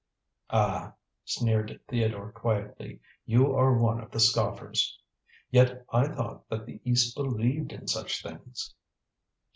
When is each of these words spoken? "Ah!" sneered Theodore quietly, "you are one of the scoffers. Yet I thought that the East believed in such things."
"Ah!" 0.49 0.95
sneered 1.25 1.79
Theodore 1.87 2.31
quietly, 2.31 3.01
"you 3.23 3.53
are 3.53 3.77
one 3.77 3.99
of 4.01 4.09
the 4.09 4.19
scoffers. 4.19 4.97
Yet 5.51 5.85
I 5.93 6.07
thought 6.07 6.49
that 6.49 6.65
the 6.65 6.81
East 6.83 7.15
believed 7.15 7.71
in 7.71 7.87
such 7.87 8.23
things." 8.23 8.73